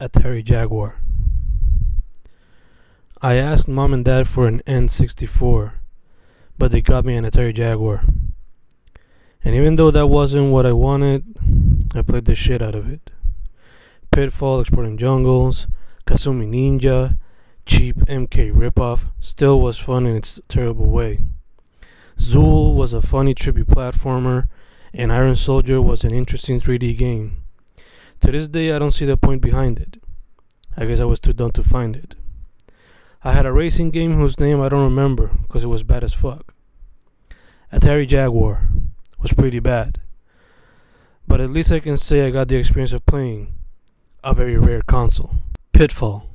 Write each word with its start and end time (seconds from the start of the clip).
Atari 0.00 0.44
Jaguar. 0.44 1.00
I 3.20 3.34
asked 3.34 3.66
mom 3.66 3.92
and 3.92 4.04
dad 4.04 4.28
for 4.28 4.46
an 4.46 4.62
N64, 4.64 5.72
but 6.56 6.70
they 6.70 6.80
got 6.80 7.04
me 7.04 7.16
an 7.16 7.24
Atari 7.24 7.52
Jaguar. 7.52 8.04
And 9.42 9.56
even 9.56 9.74
though 9.74 9.90
that 9.90 10.06
wasn't 10.06 10.52
what 10.52 10.66
I 10.66 10.72
wanted, 10.72 11.24
I 11.96 12.02
played 12.02 12.26
the 12.26 12.36
shit 12.36 12.62
out 12.62 12.76
of 12.76 12.88
it. 12.88 13.10
Pitfall, 14.12 14.60
Exploring 14.60 14.98
Jungles, 14.98 15.66
Kasumi 16.06 16.48
Ninja, 16.48 17.18
cheap 17.66 17.96
MK 17.96 18.52
ripoff 18.52 19.10
still 19.18 19.60
was 19.60 19.78
fun 19.78 20.06
in 20.06 20.14
its 20.14 20.38
terrible 20.48 20.86
way. 20.86 21.22
Zool 22.20 22.76
was 22.76 22.92
a 22.92 23.02
funny, 23.02 23.34
trippy 23.34 23.64
platformer, 23.64 24.46
and 24.94 25.12
Iron 25.12 25.34
Soldier 25.34 25.82
was 25.82 26.04
an 26.04 26.12
interesting 26.12 26.60
3D 26.60 26.96
game. 26.96 27.42
To 28.20 28.32
this 28.32 28.48
day, 28.48 28.72
I 28.72 28.78
don't 28.78 28.92
see 28.92 29.06
the 29.06 29.16
point 29.16 29.42
behind 29.42 29.78
it. 29.78 30.02
I 30.76 30.86
guess 30.86 31.00
I 31.00 31.04
was 31.04 31.20
too 31.20 31.32
dumb 31.32 31.52
to 31.52 31.62
find 31.62 31.96
it. 31.96 32.14
I 33.24 33.32
had 33.32 33.46
a 33.46 33.52
racing 33.52 33.90
game 33.90 34.16
whose 34.16 34.38
name 34.38 34.60
I 34.60 34.68
don't 34.68 34.84
remember 34.84 35.30
because 35.42 35.64
it 35.64 35.68
was 35.68 35.82
bad 35.82 36.04
as 36.04 36.14
fuck. 36.14 36.54
Atari 37.72 38.06
Jaguar 38.06 38.68
was 39.20 39.32
pretty 39.32 39.58
bad. 39.58 40.00
But 41.26 41.40
at 41.40 41.50
least 41.50 41.72
I 41.72 41.80
can 41.80 41.96
say 41.96 42.26
I 42.26 42.30
got 42.30 42.48
the 42.48 42.56
experience 42.56 42.92
of 42.92 43.04
playing 43.06 43.52
a 44.24 44.34
very 44.34 44.56
rare 44.56 44.82
console. 44.82 45.34
Pitfall. 45.72 46.26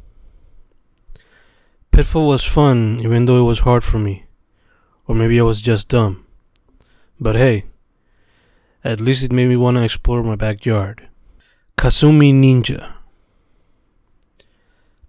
Pitfall 1.92 2.28
was 2.28 2.44
fun 2.44 3.00
even 3.02 3.26
though 3.26 3.40
it 3.40 3.48
was 3.48 3.62
hard 3.62 3.84
for 3.84 3.98
me. 3.98 4.26
Or 5.08 5.16
maybe 5.16 5.40
I 5.40 5.44
was 5.44 5.62
just 5.62 5.90
dumb. 5.90 6.26
But 7.20 7.36
hey, 7.36 7.66
at 8.84 9.00
least 9.00 9.24
it 9.24 9.32
made 9.32 9.48
me 9.48 9.56
want 9.56 9.78
to 9.78 9.84
explore 9.84 10.22
my 10.22 10.36
backyard. 10.36 11.08
Kasumi 11.78 12.34
Ninja. 12.34 12.94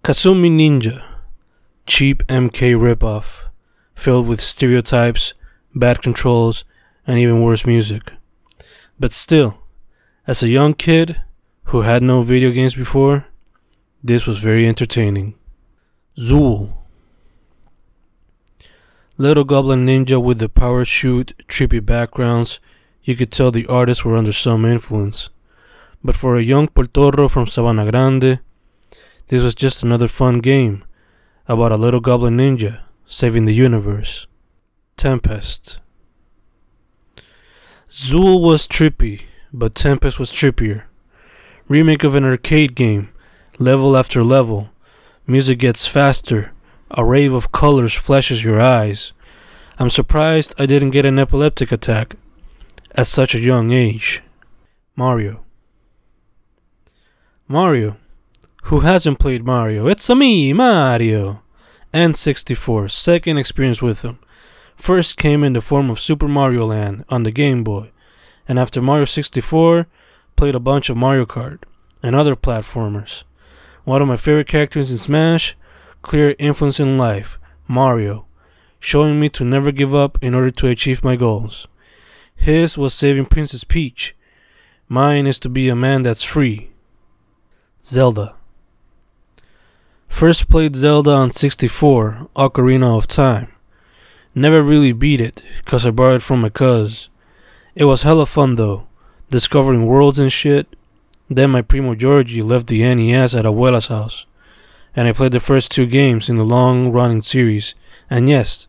Kasumi 0.03 0.49
Ninja. 0.49 1.03
Cheap 1.87 2.23
MK 2.27 2.75
ripoff, 2.75 3.47
filled 3.93 4.27
with 4.27 4.41
stereotypes, 4.41 5.33
bad 5.73 6.01
controls, 6.01 6.65
and 7.05 7.19
even 7.19 7.43
worse 7.43 7.65
music. 7.65 8.11
But 8.99 9.13
still, 9.13 9.59
as 10.25 10.41
a 10.41 10.49
young 10.49 10.73
kid 10.73 11.21
who 11.65 11.81
had 11.81 12.01
no 12.01 12.23
video 12.23 12.51
games 12.51 12.75
before, 12.75 13.27
this 14.03 14.25
was 14.25 14.39
very 14.39 14.67
entertaining. 14.67 15.35
Zool. 16.17 16.73
Little 19.17 19.43
Goblin 19.43 19.85
Ninja 19.85 20.21
with 20.21 20.39
the 20.39 20.49
power 20.49 20.83
shoot, 20.83 21.33
trippy 21.47 21.85
backgrounds, 21.85 22.59
you 23.03 23.15
could 23.15 23.31
tell 23.31 23.51
the 23.51 23.67
artists 23.67 24.03
were 24.03 24.17
under 24.17 24.33
some 24.33 24.65
influence. 24.65 25.29
But 26.05 26.15
for 26.15 26.35
a 26.35 26.43
young 26.43 26.67
Puertorro 26.67 27.27
from 27.31 27.47
Sabana 27.47 27.89
Grande, 27.89 28.39
this 29.29 29.41
was 29.41 29.55
just 29.55 29.81
another 29.81 30.07
fun 30.07 30.37
game 30.37 30.83
about 31.47 31.71
a 31.71 31.77
little 31.77 31.99
goblin 31.99 32.37
ninja 32.37 32.81
saving 33.07 33.45
the 33.45 33.55
universe. 33.55 34.27
Tempest. 34.97 35.79
Zool 37.89 38.39
was 38.39 38.67
trippy, 38.67 39.23
but 39.51 39.73
Tempest 39.73 40.19
was 40.19 40.31
trippier. 40.31 40.83
Remake 41.67 42.03
of 42.03 42.13
an 42.13 42.23
arcade 42.23 42.75
game, 42.75 43.09
level 43.57 43.97
after 43.97 44.23
level. 44.23 44.69
Music 45.25 45.57
gets 45.57 45.87
faster, 45.87 46.51
a 46.91 47.03
rave 47.03 47.33
of 47.33 47.51
colors 47.51 47.95
flashes 47.95 48.43
your 48.43 48.61
eyes. 48.61 49.11
I'm 49.79 49.89
surprised 49.89 50.53
I 50.59 50.67
didn't 50.67 50.91
get 50.91 51.07
an 51.07 51.17
epileptic 51.17 51.71
attack 51.71 52.15
at 52.91 53.07
such 53.07 53.33
a 53.33 53.39
young 53.39 53.71
age. 53.71 54.21
Mario. 54.95 55.44
Mario. 57.47 57.97
Who 58.63 58.79
hasn't 58.79 59.19
played 59.19 59.45
Mario? 59.45 59.85
It's 59.85 60.09
a 60.09 60.15
me, 60.15 60.51
Mario. 60.51 61.43
N64, 61.93 62.89
second 62.89 63.37
experience 63.37 63.83
with 63.83 64.01
him. 64.01 64.17
First 64.75 65.15
came 65.15 65.43
in 65.43 65.53
the 65.53 65.61
form 65.61 65.91
of 65.91 65.99
Super 65.99 66.27
Mario 66.27 66.65
Land 66.65 67.05
on 67.07 67.21
the 67.21 67.29
Game 67.29 67.63
Boy, 67.63 67.91
and 68.47 68.57
after 68.57 68.81
Mario 68.81 69.05
64, 69.05 69.85
played 70.35 70.55
a 70.55 70.59
bunch 70.59 70.89
of 70.89 70.97
Mario 70.97 71.27
Kart 71.27 71.59
and 72.01 72.15
other 72.15 72.35
platformers. 72.35 73.21
One 73.83 74.01
of 74.01 74.07
my 74.07 74.17
favorite 74.17 74.47
characters 74.47 74.89
in 74.89 74.97
Smash, 74.97 75.55
clear 76.01 76.33
influence 76.39 76.79
in 76.79 76.97
life, 76.97 77.37
Mario, 77.67 78.25
showing 78.79 79.19
me 79.19 79.29
to 79.29 79.45
never 79.45 79.71
give 79.71 79.93
up 79.93 80.17
in 80.19 80.33
order 80.33 80.49
to 80.49 80.67
achieve 80.67 81.03
my 81.03 81.15
goals. 81.15 81.67
His 82.35 82.75
was 82.75 82.95
saving 82.95 83.27
Princess 83.27 83.63
Peach. 83.63 84.15
Mine 84.89 85.27
is 85.27 85.37
to 85.41 85.49
be 85.49 85.69
a 85.69 85.75
man 85.75 86.01
that's 86.01 86.23
free. 86.23 86.71
Zelda. 87.87 88.33
First 90.07 90.49
played 90.49 90.75
Zelda 90.75 91.11
on 91.11 91.29
64, 91.29 92.29
Ocarina 92.35 92.97
of 92.97 93.05
Time. 93.05 93.51
Never 94.33 94.63
really 94.63 94.91
beat 94.91 95.21
it, 95.21 95.43
cause 95.65 95.85
I 95.85 95.91
borrowed 95.91 96.15
it 96.15 96.23
from 96.23 96.41
my 96.41 96.49
cuz. 96.49 97.09
It 97.75 97.85
was 97.85 98.01
hella 98.01 98.25
fun 98.25 98.55
though, 98.55 98.87
discovering 99.29 99.85
worlds 99.85 100.17
and 100.17 100.33
shit. 100.33 100.75
Then 101.29 101.51
my 101.51 101.61
primo 101.61 101.93
Georgie 101.93 102.41
left 102.41 102.67
the 102.67 102.81
NES 102.81 103.35
at 103.35 103.45
Abuela's 103.45 103.87
house, 103.87 104.25
and 104.95 105.07
I 105.07 105.11
played 105.13 105.33
the 105.33 105.39
first 105.39 105.71
two 105.71 105.85
games 105.85 106.27
in 106.27 106.37
the 106.37 106.43
long 106.43 106.91
running 106.91 107.21
series. 107.21 107.75
And 108.09 108.27
yes, 108.27 108.65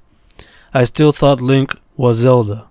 I 0.74 0.84
still 0.84 1.12
thought 1.12 1.40
Link 1.40 1.74
was 1.96 2.18
Zelda, 2.18 2.68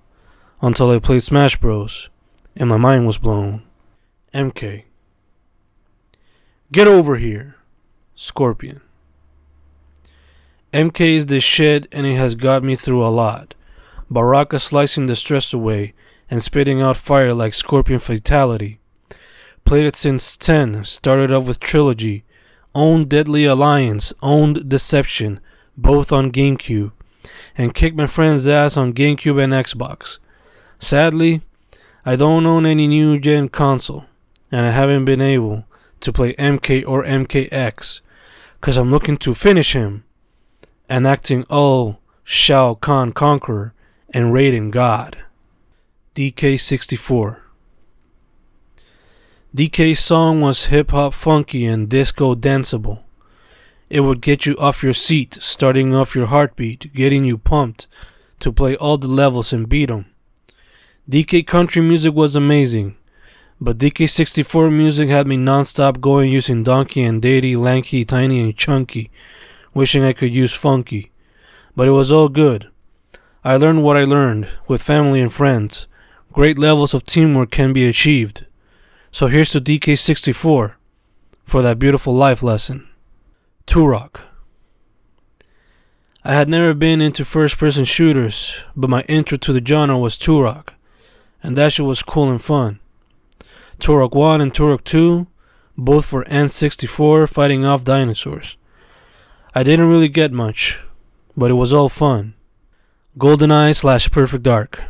until 0.62 0.92
I 0.92 1.00
played 1.00 1.24
Smash 1.24 1.58
Bros, 1.60 2.10
and 2.56 2.70
my 2.70 2.78
mind 2.78 3.08
was 3.08 3.18
blown. 3.18 3.64
MK. 4.32 4.84
Get 6.76 6.90
over 6.90 7.16
here. 7.16 7.56
Scorpion. 8.16 8.82
MK 10.74 11.16
is 11.16 11.28
the 11.28 11.40
shit 11.40 11.88
and 11.90 12.06
it 12.06 12.18
has 12.18 12.36
got 12.36 12.66
me 12.66 12.76
through 12.76 13.02
a 13.02 13.08
lot. 13.08 13.56
Baraka 14.10 14.60
slicing 14.60 15.06
the 15.06 15.16
stress 15.16 15.54
away 15.54 15.94
and 16.30 16.44
spitting 16.44 16.82
out 16.82 16.98
fire 16.98 17.34
like 17.34 17.54
Scorpion 17.54 18.00
Fatality. 18.00 18.82
Played 19.64 19.86
it 19.86 19.96
since 19.96 20.36
10, 20.36 20.84
started 20.84 21.32
off 21.32 21.46
with 21.46 21.62
Trilogy, 21.62 22.26
owned 22.74 23.08
Deadly 23.08 23.46
Alliance, 23.46 24.12
owned 24.22 24.68
Deception, 24.68 25.40
both 25.78 26.12
on 26.12 26.30
GameCube, 26.30 26.92
and 27.58 27.74
kicked 27.74 27.96
my 27.96 28.06
friend's 28.06 28.50
ass 28.50 28.76
on 28.76 28.92
GameCube 28.92 29.42
and 29.42 29.54
Xbox. 29.54 30.18
Sadly, 30.80 31.42
I 32.06 32.18
don't 32.18 32.46
own 32.46 32.66
any 32.66 32.86
new 32.86 33.18
gen 33.18 33.48
console, 33.48 34.04
and 34.52 34.66
I 34.66 34.72
haven't 34.72 35.06
been 35.06 35.22
able 35.22 35.64
to 36.06 36.14
play 36.14 36.34
MK 36.36 36.88
or 36.88 37.04
MKX, 37.04 38.00
cause 38.62 38.78
I'm 38.78 38.92
looking 38.92 39.18
to 39.18 39.34
finish 39.34 39.74
him 39.74 40.04
enacting 40.90 41.44
all 41.50 42.00
Shao 42.24 42.76
Kahn 42.76 43.12
Conqueror 43.12 43.74
and 44.12 44.34
Raiden 44.34 44.72
God. 44.72 45.18
DK64 46.16 47.38
DK's 49.56 50.00
song 50.00 50.42
was 50.42 50.66
hip 50.66 50.92
hop 50.92 51.14
funky 51.14 51.66
and 51.66 51.90
disco 51.90 52.36
danceable. 52.36 53.00
It 53.90 54.02
would 54.02 54.22
get 54.22 54.46
you 54.46 54.56
off 54.58 54.84
your 54.84 54.94
seat, 54.94 55.38
starting 55.42 55.94
off 55.94 56.16
your 56.16 56.28
heartbeat, 56.28 56.94
getting 56.94 57.24
you 57.24 57.38
pumped 57.38 57.88
to 58.42 58.52
play 58.52 58.76
all 58.76 58.98
the 58.98 59.08
levels 59.08 59.54
and 59.54 59.70
beat 59.70 59.90
'em. 59.90 60.06
DK 61.10 61.42
country 61.44 61.82
music 61.82 62.14
was 62.14 62.36
amazing, 62.36 62.96
but 63.60 63.78
DK64 63.78 64.72
music 64.72 65.10
had 65.10 65.28
me 65.28 65.38
non-stop 65.38 66.02
going 66.02 66.32
using 66.32 66.64
Donkey 66.64 67.04
and 67.04 67.22
Diddy, 67.22 67.56
Lanky, 67.56 68.04
Tiny, 68.06 68.42
and 68.42 68.58
Chunky 68.58 69.10
wishing 69.76 70.04
I 70.04 70.14
could 70.14 70.34
use 70.34 70.54
funky. 70.54 71.12
But 71.76 71.88
it 71.88 71.92
was 71.92 72.12
all 72.12 72.30
good. 72.30 72.70
I 73.44 73.58
learned 73.58 73.84
what 73.84 73.98
I 73.98 74.06
learned 74.06 74.48
with 74.68 74.82
family 74.82 75.22
and 75.22 75.32
friends. 75.32 75.86
Great 76.34 76.58
levels 76.58 76.96
of 76.96 77.06
teamwork 77.06 77.52
can 77.52 77.74
be 77.74 77.88
achieved. 77.88 78.46
So 79.12 79.28
here's 79.28 79.52
to 79.52 79.62
DK64 79.62 80.74
for 81.46 81.62
that 81.62 81.78
beautiful 81.78 82.14
life 82.16 82.42
lesson. 82.42 82.88
Turok. 83.68 84.22
I 86.24 86.34
had 86.34 86.50
never 86.50 86.74
been 86.74 87.02
into 87.02 87.24
first 87.24 87.58
person 87.60 87.86
shooters, 87.86 88.58
but 88.76 88.90
my 88.90 89.02
intro 89.04 89.38
to 89.38 89.54
the 89.54 89.64
genre 89.64 89.98
was 89.98 90.18
Turok, 90.18 90.70
and 91.44 91.56
that 91.56 91.74
shit 91.74 91.86
was 91.86 92.02
cool 92.02 92.32
and 92.32 92.42
fun. 92.42 92.80
Turok 93.80 94.14
1 94.14 94.42
and 94.42 94.54
Turok 94.54 94.84
2, 94.84 95.28
both 95.78 96.06
for 96.06 96.24
N64 96.26 97.30
fighting 97.30 97.66
off 97.66 97.84
dinosaurs. 97.84 98.58
I 99.54 99.64
didn't 99.64 99.90
really 99.90 100.10
get 100.10 100.32
much, 100.32 100.80
but 101.36 101.52
it 101.52 101.56
was 101.56 101.74
all 101.74 101.90
fun. 101.90 102.34
GoldenEye 103.18 103.76
slash 103.76 104.10
Perfect 104.12 104.44
Dark. 104.44 104.84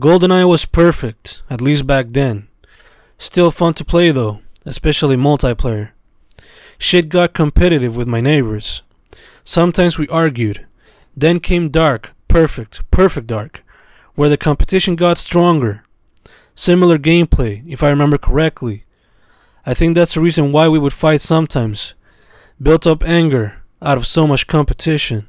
GoldenEye 0.00 0.48
was 0.48 0.64
perfect, 0.64 1.42
at 1.50 1.60
least 1.60 1.86
back 1.86 2.06
then. 2.10 2.48
Still 3.18 3.50
fun 3.50 3.74
to 3.74 3.84
play 3.84 4.10
though, 4.10 4.40
especially 4.64 5.16
multiplayer. 5.16 5.90
Shit 6.78 7.10
got 7.10 7.34
competitive 7.34 7.94
with 7.94 8.08
my 8.08 8.22
neighbors. 8.22 8.80
Sometimes 9.44 9.98
we 9.98 10.08
argued. 10.08 10.66
Then 11.14 11.38
came 11.38 11.68
Dark, 11.68 12.12
Perfect, 12.28 12.80
Perfect 12.90 13.26
Dark, 13.26 13.62
where 14.14 14.30
the 14.30 14.38
competition 14.38 14.96
got 14.96 15.18
stronger. 15.18 15.82
Similar 16.60 16.98
gameplay, 16.98 17.64
if 17.66 17.82
I 17.82 17.88
remember 17.88 18.18
correctly. 18.18 18.84
I 19.64 19.72
think 19.72 19.94
that's 19.94 20.12
the 20.12 20.20
reason 20.20 20.52
why 20.52 20.68
we 20.68 20.78
would 20.78 20.92
fight 20.92 21.22
sometimes. 21.22 21.94
Built 22.60 22.86
up 22.86 23.02
anger 23.02 23.62
out 23.80 23.96
of 23.96 24.06
so 24.06 24.26
much 24.26 24.46
competition. 24.46 25.26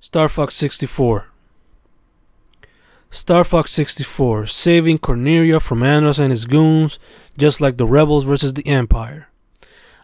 Star 0.00 0.30
Fox 0.30 0.56
64. 0.56 1.26
Star 3.10 3.44
Fox 3.44 3.70
64, 3.72 4.46
saving 4.46 4.98
Corneria 4.98 5.60
from 5.60 5.80
Andross 5.80 6.18
and 6.18 6.30
his 6.30 6.46
goons, 6.46 6.98
just 7.36 7.60
like 7.60 7.76
the 7.76 7.84
Rebels 7.84 8.24
versus 8.24 8.54
the 8.54 8.66
Empire. 8.66 9.28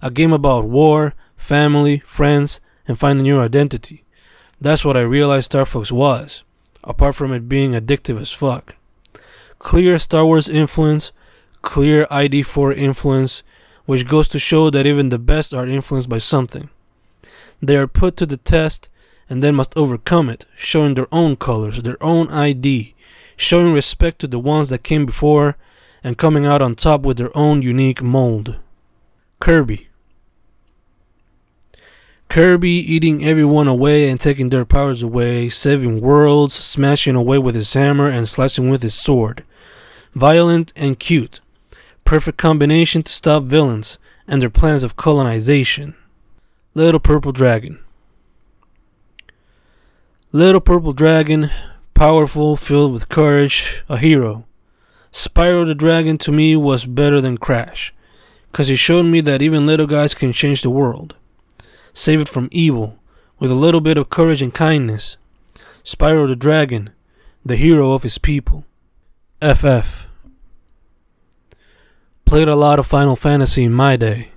A 0.03 0.11
game 0.11 0.35
about 0.35 0.67
war, 0.67 1.15
family, 1.35 2.01
friends, 2.01 2.61
and 2.87 2.99
finding 2.99 3.25
your 3.25 3.41
identity. 3.41 4.05
That's 4.61 4.85
what 4.85 4.99
I 4.99 5.01
realized 5.01 5.47
Star 5.47 5.65
Fox 5.65 5.91
was, 5.91 6.43
apart 6.85 7.15
from 7.15 7.33
it 7.33 7.49
being 7.49 7.73
addictive 7.73 8.21
as 8.21 8.33
fuck. 8.33 8.77
Clear 9.63 9.97
Star 9.99 10.27
Wars 10.27 10.49
influence, 10.49 11.13
clear 11.63 12.05
ID4 12.07 12.77
influence, 12.77 13.43
which 13.87 14.09
goes 14.09 14.29
to 14.29 14.39
show 14.39 14.71
that 14.71 14.87
even 14.87 15.09
the 15.09 15.19
best 15.19 15.55
are 15.55 15.67
influenced 15.67 16.09
by 16.09 16.19
something. 16.19 16.69
They 17.63 17.77
are 17.77 17.87
put 17.87 18.17
to 18.17 18.27
the 18.27 18.37
test 18.37 18.89
and 19.31 19.43
then 19.43 19.55
must 19.55 19.73
overcome 19.77 20.29
it, 20.29 20.45
showing 20.59 20.95
their 20.95 21.07
own 21.15 21.37
colors, 21.37 21.81
their 21.81 22.03
own 22.03 22.29
ID, 22.29 22.95
showing 23.37 23.73
respect 23.73 24.19
to 24.19 24.27
the 24.27 24.41
ones 24.41 24.69
that 24.69 24.83
came 24.83 25.07
before, 25.07 25.57
and 26.05 26.19
coming 26.19 26.45
out 26.45 26.61
on 26.61 26.75
top 26.75 27.03
with 27.03 27.17
their 27.17 27.35
own 27.37 27.63
unique 27.63 28.03
mold. 28.03 28.57
Kirby. 29.39 29.89
Kirby 32.29 32.71
eating 32.71 33.25
everyone 33.25 33.69
away 33.69 34.09
and 34.09 34.21
taking 34.21 34.51
their 34.51 34.65
powers 34.65 35.03
away, 35.03 35.49
saving 35.49 36.01
worlds, 36.01 36.55
smashing 36.55 37.15
away 37.15 37.39
with 37.39 37.55
his 37.55 37.73
hammer 37.75 38.09
and 38.09 38.29
slicing 38.29 38.69
with 38.69 38.83
his 38.83 38.95
sword. 38.95 39.45
Violent 40.15 40.75
and 40.77 40.99
cute. 40.99 41.41
Perfect 42.05 42.37
combination 42.37 43.03
to 43.03 43.11
stop 43.13 43.45
villains 43.45 43.97
and 44.29 44.43
their 44.43 44.51
plans 44.51 44.83
of 44.83 44.97
colonization. 44.97 45.95
Little 46.75 47.01
Purple 47.01 47.33
Dragon. 47.33 47.79
Little 50.31 50.61
Purple 50.61 50.93
Dragon, 50.93 51.51
powerful, 51.95 52.57
filled 52.57 52.93
with 52.93 53.09
courage, 53.09 53.83
a 53.89 53.97
hero. 53.97 54.45
Spyro 55.13 55.67
the 55.67 55.75
Dragon 55.75 56.19
to 56.19 56.33
me 56.33 56.57
was 56.57 56.85
better 56.85 57.21
than 57.21 57.39
Crash, 57.39 57.95
cause 58.53 58.69
he 58.69 58.77
showed 58.77 59.05
me 59.05 59.21
that 59.23 59.43
even 59.43 59.67
little 59.67 59.87
guys 59.87 60.15
can 60.15 60.33
change 60.33 60.63
the 60.63 60.71
world. 60.71 61.15
Save 61.95 62.21
it 62.21 62.29
from 62.29 62.49
evil, 62.51 62.99
with 63.39 63.51
a 63.51 63.55
little 63.55 63.81
bit 63.81 63.99
of 63.99 64.11
courage 64.11 64.43
and 64.43 64.53
kindness. 64.53 65.17
Spyro 65.85 66.27
the 66.27 66.37
Dragon, 66.37 66.91
the 67.45 67.57
hero 67.57 67.93
of 67.93 68.03
his 68.03 68.19
people. 68.19 68.65
FF. 69.43 70.07
Played 72.25 72.47
a 72.47 72.55
lot 72.55 72.79
of 72.79 72.87
Final 72.87 73.17
Fantasy 73.17 73.65
in 73.65 73.73
my 73.73 73.97
day, 73.97 74.31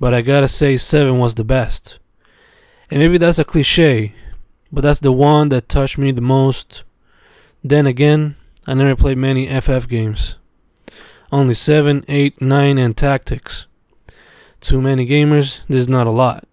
but 0.00 0.14
I 0.14 0.22
gotta 0.22 0.48
say 0.48 0.78
7 0.78 1.18
was 1.18 1.34
the 1.34 1.44
best. 1.44 1.98
And 2.90 3.00
maybe 3.00 3.18
that's 3.18 3.38
a 3.38 3.44
cliche, 3.44 4.14
but 4.72 4.80
that's 4.80 5.00
the 5.00 5.12
one 5.12 5.50
that 5.50 5.68
touched 5.68 5.98
me 5.98 6.12
the 6.12 6.22
most. 6.22 6.82
Then 7.62 7.86
again, 7.86 8.36
I 8.66 8.72
never 8.72 8.96
played 8.96 9.18
many 9.18 9.48
FF 9.48 9.86
games. 9.86 10.36
Only 11.30 11.54
7, 11.54 12.02
8, 12.08 12.40
9, 12.40 12.78
and 12.78 12.96
Tactics. 12.96 13.66
Too 14.62 14.80
many 14.80 15.06
gamers, 15.06 15.58
there's 15.68 15.88
not 15.88 16.06
a 16.06 16.10
lot. 16.10 16.48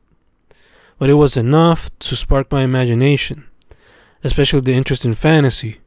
But 0.99 1.09
it 1.09 1.13
was 1.13 1.37
enough 1.37 1.89
to 1.99 2.17
spark 2.17 2.51
my 2.51 2.63
imagination, 2.63 3.47
especially 4.21 4.59
the 4.59 4.73
interest 4.73 5.05
in 5.05 5.15
fantasy, 5.15 5.79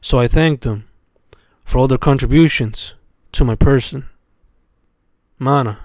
so 0.00 0.20
I 0.20 0.28
thanked 0.28 0.62
them 0.62 0.86
for 1.74 1.80
all 1.80 1.88
their 1.88 1.98
contributions 1.98 2.94
to 3.32 3.44
my 3.44 3.56
person. 3.56 4.08
Mana. 5.40 5.80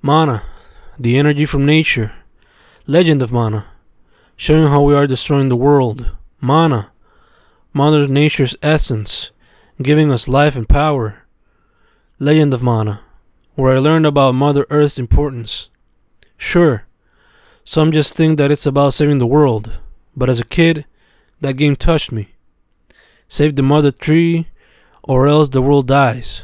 Mana, 0.00 0.42
the 0.98 1.18
energy 1.18 1.44
from 1.44 1.66
nature. 1.66 2.14
Legend 2.86 3.20
of 3.20 3.30
Mana, 3.30 3.66
showing 4.34 4.68
how 4.68 4.80
we 4.80 4.94
are 4.94 5.06
destroying 5.06 5.50
the 5.50 5.56
world. 5.56 6.12
Mana, 6.40 6.90
Mother 7.74 8.08
Nature's 8.08 8.56
essence, 8.62 9.30
giving 9.82 10.10
us 10.10 10.26
life 10.26 10.56
and 10.56 10.66
power. 10.66 11.26
Legend 12.18 12.54
of 12.54 12.62
Mana, 12.62 13.02
where 13.56 13.74
I 13.74 13.78
learned 13.78 14.06
about 14.06 14.34
Mother 14.34 14.64
Earth's 14.70 14.98
importance. 14.98 15.68
Sure, 16.38 16.86
some 17.62 17.92
just 17.92 18.14
think 18.14 18.38
that 18.38 18.50
it's 18.50 18.64
about 18.64 18.94
saving 18.94 19.18
the 19.18 19.26
world, 19.26 19.80
but 20.16 20.30
as 20.30 20.40
a 20.40 20.46
kid, 20.46 20.86
that 21.42 21.58
game 21.58 21.76
touched 21.76 22.10
me. 22.10 22.30
Save 23.28 23.56
the 23.56 23.62
mother 23.62 23.90
tree, 23.90 24.48
or 25.02 25.26
else 25.26 25.48
the 25.48 25.62
world 25.62 25.86
dies. 25.86 26.42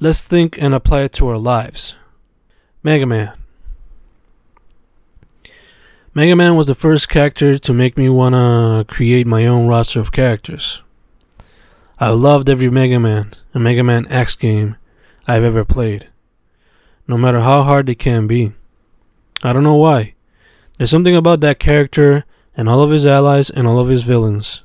Let's 0.00 0.22
think 0.22 0.60
and 0.60 0.74
apply 0.74 1.02
it 1.02 1.12
to 1.14 1.28
our 1.28 1.38
lives. 1.38 1.94
Mega 2.82 3.06
Man. 3.06 3.32
Mega 6.14 6.36
Man 6.36 6.56
was 6.56 6.66
the 6.66 6.74
first 6.74 7.08
character 7.08 7.58
to 7.58 7.72
make 7.72 7.96
me 7.96 8.08
wanna 8.08 8.84
create 8.86 9.26
my 9.26 9.46
own 9.46 9.66
roster 9.66 10.00
of 10.00 10.12
characters. 10.12 10.82
I 11.98 12.08
loved 12.08 12.50
every 12.50 12.68
Mega 12.68 12.98
Man 12.98 13.32
and 13.54 13.64
Mega 13.64 13.82
Man 13.82 14.06
X 14.10 14.34
game 14.34 14.76
I've 15.26 15.44
ever 15.44 15.64
played, 15.64 16.08
no 17.06 17.16
matter 17.16 17.40
how 17.40 17.62
hard 17.62 17.86
they 17.86 17.94
can 17.94 18.26
be. 18.26 18.52
I 19.42 19.52
don't 19.52 19.62
know 19.62 19.76
why. 19.76 20.14
There's 20.76 20.90
something 20.90 21.16
about 21.16 21.40
that 21.40 21.58
character 21.58 22.24
and 22.56 22.68
all 22.68 22.82
of 22.82 22.90
his 22.90 23.06
allies 23.06 23.48
and 23.48 23.66
all 23.66 23.78
of 23.78 23.88
his 23.88 24.02
villains 24.02 24.62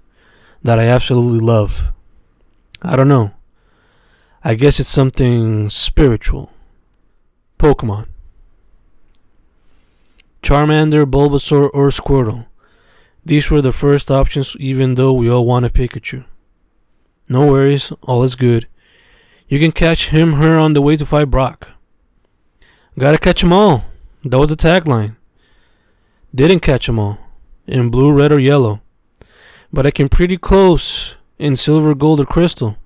that 0.67 0.79
I 0.79 0.87
absolutely 0.87 1.39
love. 1.39 1.93
I 2.81 2.97
don't 2.97 3.07
know. 3.07 3.31
I 4.43 4.55
guess 4.55 4.81
it's 4.81 4.89
something 4.89 5.69
spiritual. 5.69 6.51
Pokemon. 7.57 8.07
Charmander, 10.43 11.05
Bulbasaur, 11.05 11.69
or 11.73 11.87
Squirtle. 11.87 12.47
These 13.23 13.49
were 13.49 13.61
the 13.61 13.71
first 13.71 14.11
options, 14.11 14.57
even 14.59 14.95
though 14.95 15.13
we 15.13 15.29
all 15.29 15.45
wanted 15.45 15.73
Pikachu. 15.73 16.25
No 17.29 17.47
worries, 17.47 17.93
all 18.01 18.23
is 18.23 18.35
good. 18.35 18.67
You 19.47 19.59
can 19.59 19.71
catch 19.71 20.09
him, 20.09 20.33
her 20.33 20.57
on 20.57 20.73
the 20.73 20.81
way 20.81 20.97
to 20.97 21.05
fight 21.05 21.31
Brock. 21.31 21.69
Gotta 22.99 23.17
catch 23.17 23.41
'em 23.41 23.53
all. 23.53 23.85
That 24.25 24.37
was 24.37 24.49
the 24.49 24.57
tagline. 24.57 25.15
Didn't 26.35 26.59
catch 26.59 26.89
'em 26.89 26.99
all. 26.99 27.19
In 27.67 27.89
blue, 27.89 28.11
red, 28.11 28.33
or 28.33 28.39
yellow. 28.39 28.81
But 29.71 29.85
I 29.85 29.91
came 29.91 30.09
pretty 30.09 30.37
close 30.37 31.15
in 31.37 31.55
silver, 31.55 31.93
gold, 31.93 32.19
or 32.19 32.25
crystal. 32.25 32.77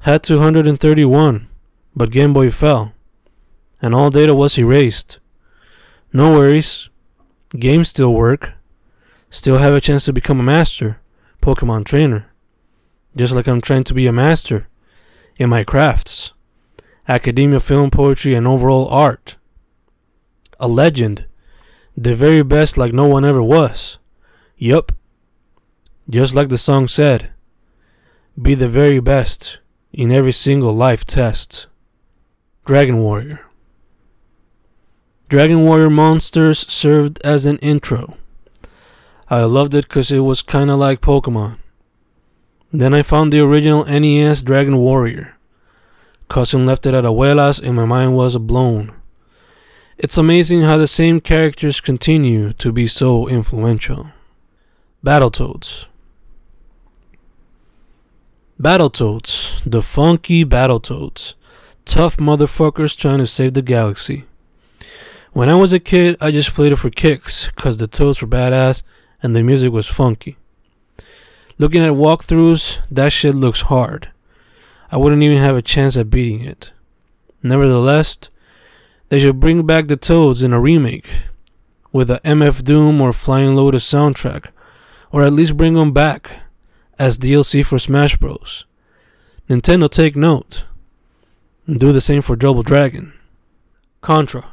Had 0.00 0.22
231, 0.22 1.48
but 1.94 2.10
Game 2.10 2.32
Boy 2.32 2.50
fell. 2.50 2.92
And 3.82 3.94
all 3.94 4.10
data 4.10 4.34
was 4.34 4.58
erased. 4.58 5.18
No 6.12 6.32
worries. 6.32 6.88
Games 7.58 7.88
still 7.88 8.12
work. 8.12 8.52
Still 9.30 9.58
have 9.58 9.74
a 9.74 9.80
chance 9.80 10.04
to 10.04 10.12
become 10.12 10.40
a 10.40 10.44
master, 10.44 11.00
Pokemon 11.40 11.84
trainer. 11.84 12.26
Just 13.16 13.32
like 13.32 13.46
I'm 13.46 13.60
trying 13.60 13.84
to 13.84 13.94
be 13.94 14.06
a 14.06 14.12
master 14.12 14.68
in 15.36 15.48
my 15.48 15.64
crafts 15.64 16.32
academia, 17.08 17.58
film, 17.58 17.90
poetry, 17.90 18.34
and 18.34 18.46
overall 18.46 18.86
art. 18.88 19.36
A 20.60 20.68
legend. 20.68 21.26
The 21.96 22.14
very 22.14 22.42
best, 22.42 22.78
like 22.78 22.92
no 22.92 23.08
one 23.08 23.24
ever 23.24 23.42
was. 23.42 23.98
Yup. 24.56 24.92
Just 26.10 26.34
like 26.34 26.48
the 26.48 26.58
song 26.58 26.88
said. 26.88 27.30
Be 28.40 28.54
the 28.54 28.68
very 28.68 28.98
best 28.98 29.58
in 29.92 30.10
every 30.10 30.32
single 30.32 30.74
life 30.74 31.04
test. 31.04 31.68
Dragon 32.64 32.98
Warrior. 32.98 33.46
Dragon 35.28 35.64
Warrior 35.64 35.88
Monsters 35.88 36.66
served 36.72 37.20
as 37.22 37.46
an 37.46 37.58
intro. 37.58 38.16
I 39.28 39.44
loved 39.44 39.72
it 39.72 39.86
because 39.86 40.10
it 40.10 40.20
was 40.20 40.42
kinda 40.42 40.74
like 40.74 41.00
Pokemon. 41.00 41.58
Then 42.72 42.92
I 42.92 43.04
found 43.04 43.32
the 43.32 43.38
original 43.38 43.84
NES 43.84 44.42
Dragon 44.42 44.78
Warrior. 44.78 45.36
Cousin 46.28 46.66
left 46.66 46.86
it 46.86 46.94
at 46.94 47.04
Abuela's 47.04 47.60
and 47.60 47.76
my 47.76 47.84
mind 47.84 48.16
was 48.16 48.36
blown. 48.36 48.92
It's 49.96 50.18
amazing 50.18 50.62
how 50.62 50.76
the 50.76 50.88
same 50.88 51.20
characters 51.20 51.80
continue 51.80 52.52
to 52.54 52.72
be 52.72 52.88
so 52.88 53.28
influential. 53.28 54.08
Battletoads. 55.04 55.86
Battletoads, 58.60 59.62
the 59.64 59.80
funky 59.80 60.44
Battletoads. 60.44 61.32
Tough 61.86 62.18
motherfuckers 62.18 62.94
trying 62.94 63.16
to 63.16 63.26
save 63.26 63.54
the 63.54 63.62
galaxy. 63.62 64.26
When 65.32 65.48
I 65.48 65.54
was 65.54 65.72
a 65.72 65.80
kid, 65.80 66.18
I 66.20 66.30
just 66.30 66.52
played 66.52 66.72
it 66.72 66.76
for 66.76 66.90
kicks, 66.90 67.48
cause 67.56 67.78
the 67.78 67.86
toads 67.86 68.20
were 68.20 68.28
badass 68.28 68.82
and 69.22 69.34
the 69.34 69.42
music 69.42 69.72
was 69.72 69.86
funky. 69.86 70.36
Looking 71.56 71.82
at 71.82 71.92
walkthroughs, 71.92 72.80
that 72.90 73.14
shit 73.14 73.34
looks 73.34 73.62
hard. 73.62 74.10
I 74.92 74.98
wouldn't 74.98 75.22
even 75.22 75.38
have 75.38 75.56
a 75.56 75.62
chance 75.62 75.96
at 75.96 76.10
beating 76.10 76.42
it. 76.42 76.70
Nevertheless, 77.42 78.18
they 79.08 79.20
should 79.20 79.40
bring 79.40 79.64
back 79.64 79.88
the 79.88 79.96
Toads 79.96 80.42
in 80.42 80.52
a 80.52 80.60
remake, 80.60 81.08
with 81.92 82.10
a 82.10 82.20
MF 82.26 82.62
Doom 82.62 83.00
or 83.00 83.14
Flying 83.14 83.56
Lotus 83.56 83.90
soundtrack, 83.90 84.50
or 85.10 85.22
at 85.22 85.32
least 85.32 85.56
bring 85.56 85.72
them 85.72 85.92
back 85.92 86.42
as 87.00 87.16
DLC 87.16 87.64
for 87.64 87.78
Smash 87.78 88.16
Bros. 88.16 88.66
Nintendo 89.48 89.90
take 89.90 90.14
note. 90.14 90.64
And 91.66 91.80
do 91.80 91.92
the 91.92 92.00
same 92.00 92.20
for 92.20 92.36
Double 92.36 92.62
Dragon. 92.62 93.14
Contra. 94.02 94.52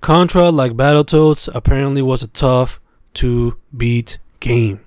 Contra, 0.00 0.50
like 0.50 0.72
Battletoads, 0.74 1.48
apparently 1.52 2.02
was 2.02 2.22
a 2.22 2.28
tough 2.28 2.80
to 3.14 3.56
beat 3.76 4.18
game. 4.38 4.78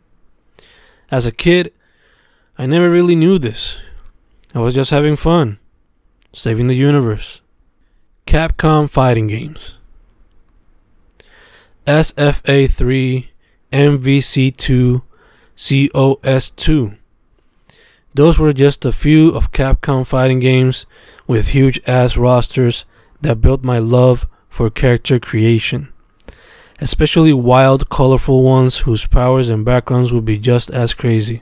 As 1.11 1.25
a 1.25 1.33
kid, 1.33 1.73
I 2.57 2.65
never 2.65 2.89
really 2.89 3.15
knew 3.15 3.37
this. 3.37 3.75
I 4.55 4.59
was 4.59 4.73
just 4.73 4.91
having 4.91 5.17
fun, 5.17 5.59
saving 6.31 6.67
the 6.67 6.75
universe. 6.75 7.41
Capcom 8.25 8.89
fighting 8.89 9.27
games. 9.27 9.75
SFA 11.85 12.69
3, 12.69 13.31
MVC 13.73 14.55
2, 14.55 15.03
CVS 15.57 16.55
2. 16.55 16.93
Those 18.13 18.37
were 18.37 18.53
just 18.53 18.85
a 18.85 18.91
few 18.91 19.29
of 19.29 19.51
Capcom 19.51 20.05
fighting 20.05 20.39
games 20.39 20.85
with 21.25 21.47
huge 21.47 21.79
ass 21.87 22.15
rosters 22.15 22.85
that 23.21 23.41
built 23.41 23.63
my 23.63 23.79
love 23.79 24.27
for 24.49 24.69
character 24.69 25.19
creation. 25.19 25.91
Especially 26.79 27.33
wild, 27.33 27.89
colorful 27.89 28.43
ones 28.43 28.79
whose 28.79 29.07
powers 29.07 29.49
and 29.49 29.65
backgrounds 29.65 30.13
would 30.13 30.25
be 30.25 30.37
just 30.37 30.69
as 30.69 30.93
crazy. 30.93 31.41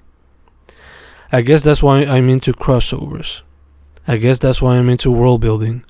I 1.30 1.42
guess 1.42 1.62
that's 1.62 1.84
why 1.84 2.06
I'm 2.06 2.30
into 2.30 2.54
crossovers. 2.54 3.42
I 4.08 4.16
guess 4.16 4.40
that's 4.40 4.62
why 4.62 4.78
I'm 4.78 4.88
into 4.88 5.12
world 5.12 5.42
building. 5.42 5.84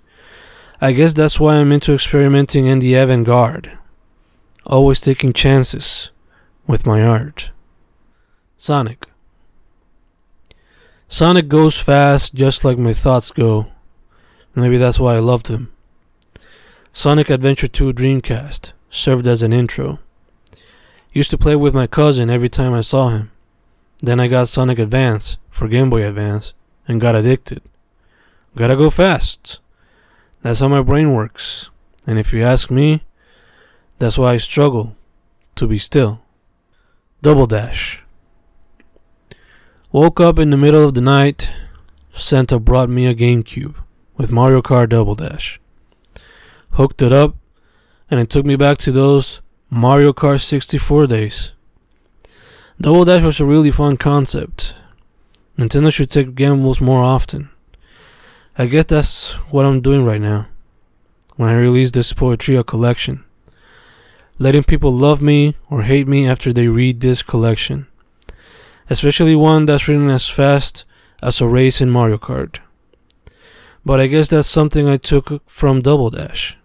I 0.81 0.93
guess 0.93 1.13
that's 1.13 1.39
why 1.39 1.57
I'm 1.57 1.71
into 1.71 1.93
experimenting 1.93 2.65
in 2.65 2.79
the 2.79 2.95
avant 2.95 3.27
garde. 3.27 3.77
Always 4.65 4.99
taking 4.99 5.31
chances 5.31 6.09
with 6.65 6.87
my 6.87 7.03
art. 7.03 7.51
Sonic. 8.65 9.05
Sonic 11.07 11.47
goes 11.47 11.77
fast 11.77 12.33
just 12.33 12.65
like 12.65 12.79
my 12.79 12.93
thoughts 12.93 13.29
go. 13.29 13.67
Maybe 14.55 14.79
that's 14.79 14.99
why 14.99 15.13
I 15.13 15.19
loved 15.19 15.49
him. 15.49 15.71
Sonic 16.91 17.29
Adventure 17.29 17.67
2 17.67 17.93
Dreamcast 17.93 18.71
served 18.89 19.27
as 19.27 19.43
an 19.43 19.53
intro. 19.53 19.99
Used 21.13 21.29
to 21.29 21.37
play 21.37 21.55
with 21.55 21.75
my 21.75 21.85
cousin 21.85 22.31
every 22.31 22.49
time 22.49 22.73
I 22.73 22.81
saw 22.81 23.09
him. 23.09 23.31
Then 24.01 24.19
I 24.19 24.27
got 24.27 24.47
Sonic 24.47 24.79
Advance 24.79 25.37
for 25.51 25.67
Game 25.67 25.91
Boy 25.91 26.03
Advance 26.03 26.55
and 26.87 26.99
got 26.99 27.15
addicted. 27.15 27.61
Gotta 28.55 28.75
go 28.75 28.89
fast. 28.89 29.59
That's 30.41 30.61
how 30.61 30.69
my 30.69 30.81
brain 30.81 31.13
works. 31.13 31.69
And 32.07 32.17
if 32.17 32.33
you 32.33 32.41
ask 32.41 32.71
me, 32.71 33.03
that's 33.99 34.17
why 34.17 34.33
I 34.33 34.37
struggle 34.37 34.95
to 35.53 35.67
be 35.67 35.77
still. 35.77 36.21
Double 37.21 37.45
Dash. 37.45 38.01
Woke 39.95 40.19
up 40.19 40.39
in 40.39 40.49
the 40.49 40.57
middle 40.57 40.83
of 40.83 40.93
the 40.93 40.99
night. 40.99 41.49
Santa 42.13 42.59
brought 42.59 42.89
me 42.89 43.07
a 43.07 43.15
GameCube 43.15 43.75
with 44.17 44.29
Mario 44.29 44.61
Kart 44.61 44.89
Double 44.89 45.15
Dash. 45.15 45.57
Hooked 46.71 47.01
it 47.01 47.13
up, 47.13 47.37
and 48.11 48.19
it 48.19 48.29
took 48.29 48.45
me 48.45 48.57
back 48.57 48.77
to 48.79 48.91
those 48.91 49.39
Mario 49.69 50.11
Kart 50.11 50.41
64 50.41 51.07
days. 51.07 51.53
Double 52.81 53.05
Dash 53.05 53.23
was 53.23 53.39
a 53.39 53.45
really 53.45 53.71
fun 53.71 53.95
concept. 53.95 54.75
Nintendo 55.57 55.93
should 55.93 56.11
take 56.11 56.35
gambles 56.35 56.81
more 56.81 57.01
often. 57.01 57.49
I 58.57 58.65
guess 58.65 58.87
that's 58.87 59.31
what 59.49 59.65
I'm 59.65 59.79
doing 59.79 60.03
right 60.03 60.19
now. 60.19 60.47
When 61.37 61.47
I 61.47 61.55
release 61.55 61.91
this 61.91 62.11
poetry 62.11 62.61
collection. 62.65 63.23
Letting 64.39 64.65
people 64.65 64.91
love 64.91 65.21
me 65.21 65.55
or 65.69 65.83
hate 65.83 66.05
me 66.05 66.27
after 66.27 66.51
they 66.51 66.67
read 66.67 66.99
this 66.99 67.23
collection. 67.23 67.87
Especially 68.89 69.35
one 69.35 69.65
that's 69.65 69.87
written 69.87 70.09
as 70.09 70.27
fast 70.27 70.83
as 71.21 71.41
a 71.41 71.47
race 71.47 71.81
in 71.81 71.89
Mario 71.89 72.17
Kart. 72.17 72.59
But 73.83 73.99
I 73.99 74.07
guess 74.07 74.29
that's 74.29 74.47
something 74.47 74.87
I 74.87 74.97
took 74.97 75.47
from 75.47 75.81
Double 75.81 76.09
Dash. 76.09 76.57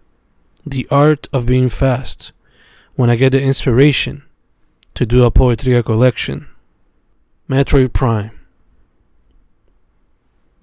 The 0.65 0.87
art 0.89 1.27
of 1.31 1.45
being 1.45 1.69
fast. 1.69 2.31
When 2.95 3.09
I 3.09 3.15
get 3.15 3.31
the 3.31 3.41
inspiration 3.41 4.23
to 4.95 5.05
do 5.05 5.23
a 5.23 5.31
Poetria 5.31 5.83
collection. 5.83 6.47
Metroid 7.49 7.93
Prime. 7.93 8.31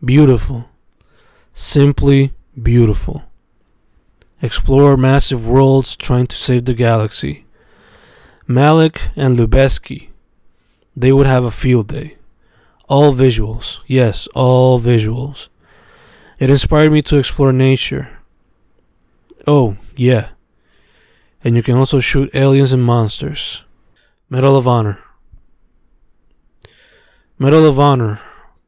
Beautiful. 0.05 0.69
Simply 1.55 2.33
beautiful. 2.61 3.25
Explore 4.41 4.97
massive 4.97 5.49
worlds 5.49 5.97
trying 5.97 6.29
to 6.29 6.37
save 6.37 6.65
the 6.65 6.75
galaxy. 6.75 7.45
Malick 8.49 9.11
and 9.17 9.37
Lubezki, 9.37 10.09
they 11.01 11.13
would 11.13 11.27
have 11.27 11.45
a 11.45 11.51
field 11.51 11.89
day. 11.89 12.17
All 12.89 13.15
visuals, 13.15 13.79
yes, 13.87 14.27
all 14.35 14.81
visuals. 14.81 15.49
It 16.39 16.51
inspired 16.51 16.93
me 16.93 17.03
to 17.03 17.19
explore 17.19 17.53
nature. 17.53 18.19
Oh, 19.47 19.77
yeah. 19.97 20.31
And 21.45 21.55
you 21.57 21.63
can 21.63 21.77
also 21.77 22.01
shoot 22.01 22.35
aliens 22.35 22.73
and 22.73 22.83
monsters. 22.83 23.65
Medal 24.31 24.57
of 24.57 24.67
Honor. 24.67 24.99
Medal 27.39 27.67
of 27.67 27.79
Honor, 27.79 28.21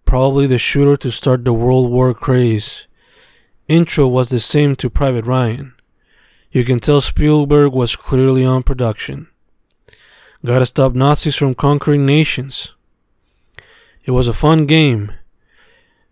probably 0.05 0.47
the 0.47 0.59
shooter 0.59 0.97
to 0.99 1.11
start 1.11 1.45
the 1.45 1.53
World 1.53 1.91
War 1.91 2.15
craze. 2.15 2.87
Intro 3.67 4.07
was 4.07 4.29
the 4.29 4.41
same 4.41 4.77
to 4.77 4.91
Private 4.91 5.27
Ryan. 5.27 5.75
You 6.53 6.65
can 6.65 6.81
tell 6.81 7.01
Spielberg 7.01 7.73
was 7.73 7.97
clearly 7.97 8.45
on 8.45 8.63
production. 8.63 9.29
Gotta 10.43 10.65
stop 10.65 10.95
Nazis 10.95 11.37
from 11.37 11.55
conquering 11.55 12.07
nations. 12.07 12.73
It 14.07 14.13
was 14.13 14.27
a 14.27 14.33
fun 14.33 14.65
game. 14.65 15.13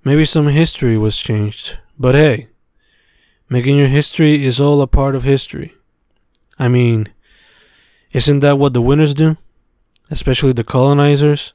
Maybe 0.04 0.26
some 0.26 0.48
history 0.48 0.98
was 0.98 1.16
changed, 1.16 1.78
but 1.98 2.14
hey, 2.14 2.48
making 3.48 3.76
your 3.78 3.88
history 3.88 4.44
is 4.44 4.60
all 4.60 4.82
a 4.82 4.86
part 4.86 5.14
of 5.14 5.22
history. 5.22 5.74
I 6.58 6.68
mean, 6.68 7.08
isn't 8.12 8.40
that 8.40 8.58
what 8.58 8.74
the 8.74 8.82
winners 8.82 9.14
do? 9.14 9.38
Especially 10.10 10.52
the 10.52 10.62
colonizers? 10.62 11.54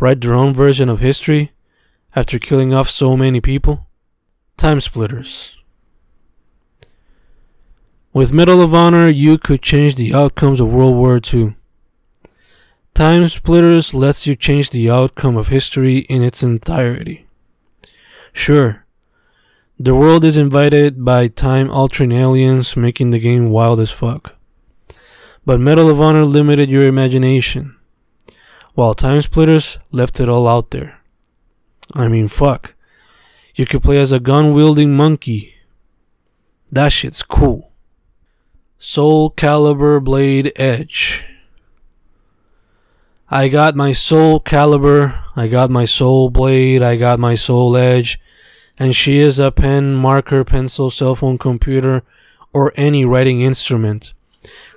Write 0.00 0.22
their 0.22 0.34
own 0.34 0.54
version 0.54 0.88
of 0.88 1.00
history 1.00 1.52
after 2.14 2.38
killing 2.38 2.72
off 2.72 2.88
so 2.88 3.18
many 3.18 3.42
people? 3.42 3.86
Time 4.56 4.80
splitters. 4.80 5.56
With 8.14 8.32
Medal 8.32 8.62
of 8.62 8.72
Honor, 8.72 9.08
you 9.08 9.36
could 9.36 9.60
change 9.60 9.96
the 9.96 10.14
outcomes 10.14 10.58
of 10.58 10.72
World 10.72 10.96
War 10.96 11.20
II. 11.22 11.54
Time 12.96 13.28
Splitters 13.28 13.92
lets 13.92 14.26
you 14.26 14.34
change 14.34 14.70
the 14.70 14.88
outcome 14.88 15.36
of 15.36 15.48
history 15.48 15.98
in 16.08 16.22
its 16.22 16.42
entirety. 16.42 17.26
Sure, 18.32 18.86
the 19.78 19.94
world 19.94 20.24
is 20.24 20.38
invaded 20.38 21.04
by 21.04 21.28
time 21.28 21.70
altering 21.70 22.10
aliens, 22.12 22.74
making 22.74 23.10
the 23.10 23.18
game 23.18 23.50
wild 23.50 23.80
as 23.80 23.90
fuck. 23.90 24.34
But 25.44 25.60
Medal 25.60 25.90
of 25.90 26.00
Honor 26.00 26.24
limited 26.24 26.70
your 26.70 26.86
imagination, 26.86 27.76
while 28.72 28.94
Time 28.94 29.20
Splitters 29.20 29.76
left 29.92 30.18
it 30.18 30.30
all 30.30 30.48
out 30.48 30.70
there. 30.70 30.98
I 31.92 32.08
mean, 32.08 32.28
fuck. 32.28 32.72
You 33.54 33.66
could 33.66 33.82
play 33.82 33.98
as 33.98 34.10
a 34.10 34.20
gun 34.20 34.54
wielding 34.54 34.96
monkey. 34.96 35.52
That 36.72 36.94
shit's 36.94 37.22
cool. 37.22 37.72
Soul 38.78 39.32
Calibur 39.32 40.02
Blade 40.02 40.50
Edge. 40.56 41.25
I 43.28 43.48
got 43.48 43.74
my 43.74 43.90
Soul 43.90 44.38
Calibur, 44.38 45.20
I 45.34 45.48
got 45.48 45.68
my 45.68 45.84
Soul 45.84 46.30
Blade, 46.30 46.80
I 46.80 46.94
got 46.94 47.18
my 47.18 47.34
Soul 47.34 47.76
Edge, 47.76 48.20
and 48.78 48.94
she 48.94 49.18
is 49.18 49.40
a 49.40 49.50
pen, 49.50 49.94
marker, 49.94 50.44
pencil, 50.44 50.90
cell 50.90 51.16
phone, 51.16 51.36
computer, 51.36 52.04
or 52.52 52.72
any 52.76 53.04
writing 53.04 53.40
instrument. 53.40 54.12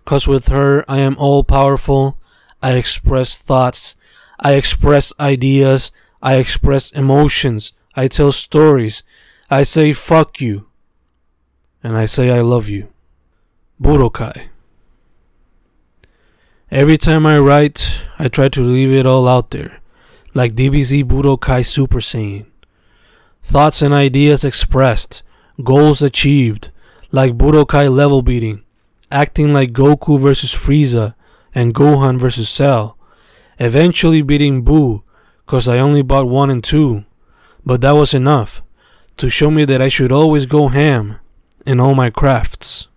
Cause 0.03 0.27
with 0.27 0.47
her, 0.47 0.83
I 0.89 0.97
am 0.97 1.15
all 1.19 1.43
powerful. 1.43 2.17
I 2.59 2.73
express 2.73 3.37
thoughts. 3.37 3.95
I 4.39 4.53
express 4.53 5.13
ideas. 5.19 5.91
I 6.19 6.37
express 6.37 6.89
emotions. 6.89 7.73
I 7.95 8.07
tell 8.07 8.31
stories. 8.31 9.03
I 9.51 9.61
say 9.61 9.93
fuck 9.93 10.41
you. 10.41 10.65
And 11.83 11.95
I 11.95 12.07
say 12.07 12.31
I 12.31 12.41
love 12.41 12.67
you. 12.67 12.87
Budokai. 13.79 14.47
Every 16.71 16.97
time 16.97 17.25
I 17.25 17.39
write, 17.39 18.03
I 18.17 18.27
try 18.27 18.49
to 18.49 18.61
leave 18.61 18.91
it 18.91 19.05
all 19.05 19.27
out 19.27 19.51
there. 19.51 19.81
Like 20.33 20.53
DBZ 20.53 21.03
Budokai 21.03 21.65
Super 21.65 21.99
Saiyan. 21.99 22.45
Thoughts 23.43 23.81
and 23.81 23.93
ideas 23.93 24.43
expressed. 24.43 25.23
Goals 25.63 26.01
achieved. 26.01 26.71
Like 27.11 27.37
Budokai 27.37 27.93
level 27.93 28.21
beating 28.21 28.63
acting 29.11 29.53
like 29.53 29.73
Goku 29.73 30.19
versus 30.19 30.53
Frieza 30.53 31.15
and 31.53 31.73
Gohan 31.73 32.19
versus 32.19 32.49
Cell, 32.49 32.97
eventually 33.59 34.21
beating 34.21 34.63
Buu 34.63 35.03
cause 35.45 35.67
I 35.67 35.79
only 35.79 36.03
bought 36.03 36.27
1 36.27 36.49
and 36.49 36.63
2, 36.63 37.03
but 37.65 37.81
that 37.81 37.91
was 37.91 38.13
enough 38.13 38.61
to 39.17 39.29
show 39.29 39.49
me 39.49 39.65
that 39.65 39.81
I 39.81 39.89
should 39.89 40.11
always 40.11 40.45
go 40.45 40.67
ham 40.67 41.19
in 41.65 41.79
all 41.79 41.95
my 41.95 42.09
crafts. 42.09 42.87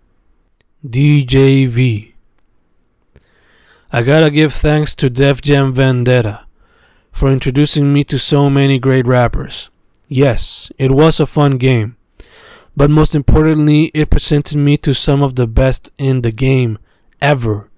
DJV 0.85 2.12
I 3.95 4.01
gotta 4.01 4.31
give 4.31 4.55
thanks 4.55 4.95
to 4.95 5.07
Def 5.07 5.39
Jam 5.39 5.71
Vendetta 5.71 6.47
for 7.11 7.29
introducing 7.29 7.93
me 7.93 8.03
to 8.05 8.17
so 8.17 8.49
many 8.49 8.79
great 8.79 9.05
rappers. 9.05 9.69
Yes, 10.07 10.71
it 10.79 10.89
was 10.89 11.19
a 11.19 11.27
fun 11.27 11.59
game, 11.59 11.95
but 12.75 12.89
most 12.89 13.13
importantly, 13.13 13.91
it 13.93 14.09
presented 14.09 14.57
me 14.57 14.77
to 14.77 14.95
some 14.95 15.21
of 15.21 15.35
the 15.35 15.45
best 15.45 15.91
in 15.99 16.23
the 16.23 16.31
game 16.31 16.79
ever 17.21 17.69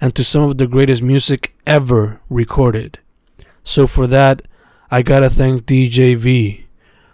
and 0.00 0.14
to 0.14 0.24
some 0.24 0.44
of 0.44 0.56
the 0.56 0.66
greatest 0.66 1.02
music 1.02 1.54
ever 1.66 2.22
recorded. 2.30 3.00
So 3.62 3.86
for 3.86 4.06
that, 4.06 4.48
I 4.90 5.02
gotta 5.02 5.28
thank 5.28 5.66
DJ 5.66 6.16
V 6.16 6.64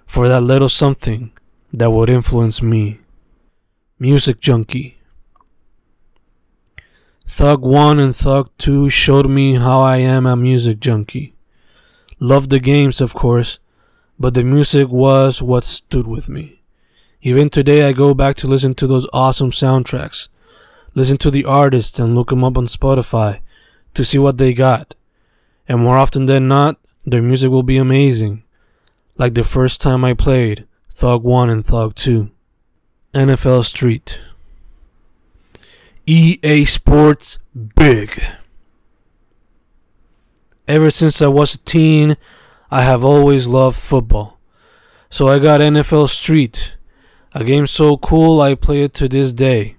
for 0.07 0.29
that 0.29 0.43
little 0.43 0.69
something 0.69 1.33
that 1.73 1.91
would 1.91 2.09
influence 2.09 2.63
me. 2.63 3.01
Music 3.99 4.39
Junkie. 4.39 4.98
Thug 7.29 7.63
1 7.63 8.01
and 8.01 8.17
Thug 8.17 8.49
2 8.59 8.89
showed 8.89 9.29
me 9.29 9.55
how 9.55 9.81
I 9.81 9.99
am 9.99 10.27
a 10.27 10.35
music 10.35 10.81
junkie. 10.81 11.35
Loved 12.19 12.51
the 12.51 12.59
games, 12.59 13.01
of 13.01 13.15
course, 13.15 13.61
but 14.19 14.35
the 14.35 14.43
music 14.43 14.89
was 14.89 15.41
what 15.41 15.63
stood 15.63 16.09
with 16.09 16.29
me. 16.29 16.63
Even 17.21 17.51
today, 17.51 17.87
I 17.87 17.93
go 17.93 18.13
back 18.15 18.35
to 18.37 18.49
listen 18.49 18.75
to 18.75 18.87
those 18.89 19.07
awesome 19.13 19.51
soundtracks, 19.51 20.29
listen 20.95 21.17
to 21.19 21.31
the 21.31 21.45
artists, 21.45 21.99
and 22.01 22.17
look 22.17 22.31
them 22.31 22.43
up 22.43 22.59
on 22.59 22.67
Spotify 22.67 23.41
to 23.95 24.05
see 24.05 24.19
what 24.19 24.39
they 24.39 24.53
got. 24.53 24.97
And 25.69 25.81
more 25.81 25.99
often 25.99 26.27
than 26.27 26.49
not, 26.49 26.79
their 27.05 27.23
music 27.23 27.51
will 27.51 27.63
be 27.63 27.77
amazing, 27.77 28.43
like 29.17 29.35
the 29.35 29.45
first 29.45 29.81
time 29.81 30.03
I 30.03 30.15
played 30.15 30.67
Thug 30.89 31.23
1 31.23 31.51
and 31.51 31.65
Thug 31.65 31.95
2. 31.95 32.31
NFL 33.15 33.65
Street. 33.65 34.19
EA 36.11 36.65
Sports 36.65 37.39
Big. 37.77 38.19
Ever 40.67 40.91
since 40.91 41.21
I 41.21 41.27
was 41.27 41.53
a 41.53 41.59
teen, 41.59 42.17
I 42.71 42.81
have 42.81 43.05
always 43.05 43.47
loved 43.47 43.77
football. 43.77 44.39
So 45.11 45.29
I 45.29 45.39
got 45.39 45.61
NFL 45.61 46.09
Street, 46.09 46.73
a 47.35 47.45
game 47.45 47.67
so 47.67 47.99
cool 47.99 48.41
I 48.41 48.55
play 48.55 48.85
it 48.85 48.95
to 48.95 49.07
this 49.07 49.35
day, 49.35 49.77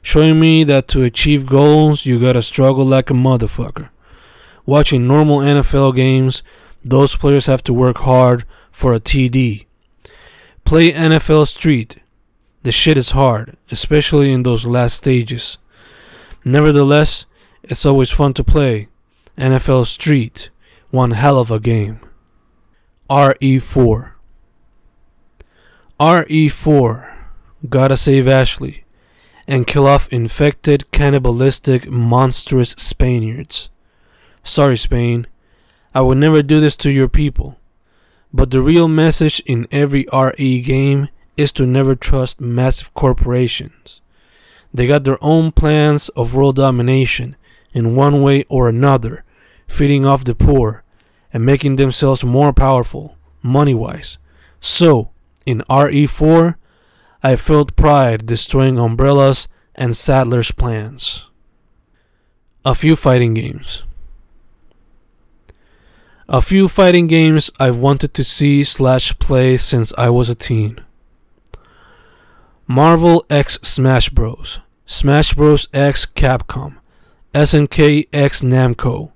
showing 0.00 0.38
me 0.38 0.62
that 0.62 0.86
to 0.88 1.02
achieve 1.02 1.44
goals 1.44 2.06
you 2.06 2.20
gotta 2.20 2.42
struggle 2.42 2.86
like 2.86 3.10
a 3.10 3.14
motherfucker. 3.14 3.88
Watching 4.64 5.08
normal 5.08 5.40
NFL 5.40 5.96
games, 5.96 6.44
those 6.84 7.16
players 7.16 7.46
have 7.46 7.64
to 7.64 7.74
work 7.74 7.98
hard 7.98 8.44
for 8.70 8.94
a 8.94 9.00
TD. 9.00 9.66
Play 10.64 10.92
NFL 10.92 11.48
Street. 11.48 11.96
The 12.62 12.70
shit 12.70 12.96
is 12.96 13.10
hard, 13.10 13.56
especially 13.72 14.30
in 14.30 14.44
those 14.44 14.66
last 14.66 14.98
stages. 14.98 15.58
Nevertheless, 16.44 17.26
it's 17.62 17.86
always 17.86 18.10
fun 18.10 18.34
to 18.34 18.44
play. 18.44 18.88
NFL 19.38 19.86
Street, 19.86 20.50
one 20.90 21.12
hell 21.12 21.38
of 21.38 21.50
a 21.50 21.58
game. 21.58 22.00
RE4 23.10 24.12
RE4 26.00 27.14
Gotta 27.68 27.96
save 27.96 28.28
Ashley 28.28 28.84
and 29.46 29.66
kill 29.66 29.86
off 29.86 30.12
infected, 30.12 30.90
cannibalistic, 30.90 31.90
monstrous 31.90 32.70
Spaniards. 32.70 33.70
Sorry, 34.42 34.76
Spain. 34.76 35.26
I 35.94 36.00
would 36.00 36.18
never 36.18 36.42
do 36.42 36.60
this 36.60 36.76
to 36.78 36.90
your 36.90 37.08
people. 37.08 37.58
But 38.32 38.50
the 38.50 38.60
real 38.60 38.88
message 38.88 39.40
in 39.46 39.68
every 39.70 40.06
RE 40.12 40.60
game 40.60 41.08
is 41.36 41.52
to 41.52 41.66
never 41.66 41.94
trust 41.94 42.40
massive 42.40 42.92
corporations. 42.94 44.00
They 44.74 44.88
got 44.88 45.04
their 45.04 45.22
own 45.22 45.52
plans 45.52 46.08
of 46.10 46.34
world 46.34 46.56
domination 46.56 47.36
in 47.72 47.94
one 47.94 48.22
way 48.22 48.44
or 48.48 48.68
another, 48.68 49.24
feeding 49.68 50.04
off 50.04 50.24
the 50.24 50.34
poor 50.34 50.82
and 51.32 51.46
making 51.46 51.76
themselves 51.76 52.24
more 52.24 52.52
powerful, 52.52 53.16
money 53.40 53.74
wise. 53.74 54.18
So, 54.60 55.10
in 55.46 55.62
RE4, 55.70 56.56
I 57.22 57.36
felt 57.36 57.76
pride 57.76 58.26
destroying 58.26 58.78
Umbrella's 58.78 59.46
and 59.76 59.96
Saddler's 59.96 60.50
plans. 60.50 61.26
A 62.64 62.74
few 62.74 62.96
fighting 62.96 63.34
games. 63.34 63.84
A 66.28 66.42
few 66.42 66.68
fighting 66.68 67.06
games 67.06 67.50
I've 67.60 67.76
wanted 67.76 68.12
to 68.14 68.24
see 68.24 68.64
slash 68.64 69.16
play 69.18 69.56
since 69.56 69.92
I 69.96 70.10
was 70.10 70.28
a 70.28 70.34
teen. 70.34 70.83
Marvel 72.66 73.26
X 73.28 73.58
Smash 73.60 74.08
Bros. 74.08 74.58
Smash 74.86 75.34
Bros. 75.34 75.68
X 75.74 76.06
Capcom, 76.06 76.76
SNK 77.34 78.08
X 78.10 78.40
Namco, 78.40 79.12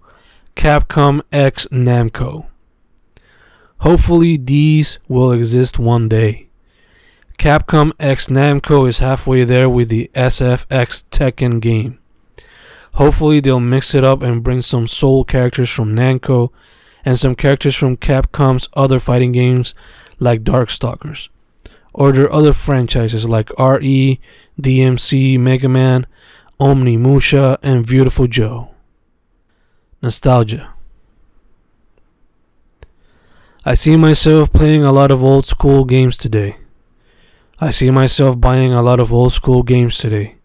Capcom 0.54 1.22
X 1.32 1.66
Namco. 1.72 2.46
Hopefully, 3.78 4.36
these 4.36 4.98
will 5.08 5.32
exist 5.32 5.78
one 5.78 6.10
day. 6.10 6.48
Capcom 7.38 7.92
X 7.98 8.26
Namco 8.26 8.86
is 8.86 8.98
halfway 8.98 9.44
there 9.44 9.70
with 9.70 9.88
the 9.88 10.10
SFX 10.14 11.04
Tekken 11.10 11.58
game. 11.58 11.98
Hopefully, 12.94 13.40
they'll 13.40 13.60
mix 13.60 13.94
it 13.94 14.04
up 14.04 14.20
and 14.20 14.44
bring 14.44 14.60
some 14.60 14.86
soul 14.86 15.24
characters 15.24 15.70
from 15.70 15.96
Namco 15.96 16.50
and 17.02 17.18
some 17.18 17.34
characters 17.34 17.76
from 17.76 17.96
Capcom's 17.96 18.68
other 18.74 19.00
fighting 19.00 19.32
games 19.32 19.74
like 20.18 20.44
Darkstalkers 20.44 21.30
or 21.98 22.12
their 22.12 22.32
other 22.32 22.52
franchises 22.52 23.28
like 23.28 23.50
RE, 23.58 24.20
DMC, 24.62 25.36
Mega 25.36 25.68
Man, 25.68 26.06
Onimusha, 26.60 27.58
and 27.60 27.84
Beautiful 27.84 28.28
Joe. 28.28 28.70
Nostalgia. 30.00 30.72
I 33.64 33.74
see 33.74 33.96
myself 33.96 34.52
playing 34.52 34.84
a 34.84 34.92
lot 34.92 35.10
of 35.10 35.24
old 35.24 35.44
school 35.44 35.84
games 35.84 36.16
today. 36.16 36.58
I 37.58 37.70
see 37.70 37.90
myself 37.90 38.40
buying 38.40 38.72
a 38.72 38.80
lot 38.80 39.00
of 39.00 39.12
old 39.12 39.32
school 39.32 39.64
games 39.64 39.98
today. 39.98 40.36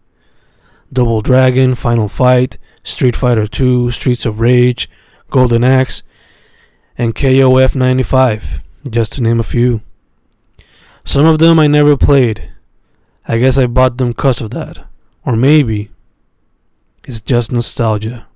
Double 0.92 1.22
Dragon, 1.22 1.76
Final 1.76 2.08
Fight, 2.08 2.58
Street 2.82 3.14
Fighter 3.14 3.46
2, 3.46 3.92
Streets 3.92 4.26
of 4.26 4.40
Rage, 4.40 4.90
Golden 5.30 5.62
Axe, 5.62 6.02
and 6.98 7.14
KOF 7.14 7.76
95, 7.76 8.58
just 8.90 9.12
to 9.12 9.22
name 9.22 9.38
a 9.38 9.44
few. 9.44 9.82
Some 11.04 11.26
of 11.26 11.38
them 11.38 11.58
I 11.58 11.66
never 11.66 11.96
played. 11.96 12.50
I 13.26 13.38
guess 13.38 13.56
I 13.56 13.66
bought 13.66 13.98
them 13.98 14.08
because 14.08 14.40
of 14.40 14.50
that. 14.50 14.86
Or 15.24 15.36
maybe 15.36 15.90
it's 17.04 17.20
just 17.20 17.52
nostalgia. 17.52 18.26